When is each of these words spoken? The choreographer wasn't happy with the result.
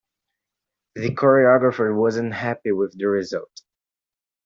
The 0.95 1.13
choreographer 1.13 1.95
wasn't 1.95 2.33
happy 2.33 2.71
with 2.71 2.97
the 2.97 3.05
result. 3.07 3.61